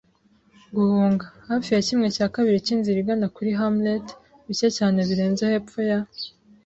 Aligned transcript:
guhunga. 0.75 1.25
Hafi 1.49 1.69
ya 1.75 1.81
kimwe 1.87 2.07
cya 2.15 2.27
kabiri 2.33 2.65
cyinzira 2.65 2.97
igana 2.99 3.27
kuri 3.35 3.51
hamlet, 3.59 4.05
bike 4.47 4.69
cyane 4.77 4.99
birenze 5.09 5.43
hepfo 5.53 5.79
ya 5.89 5.99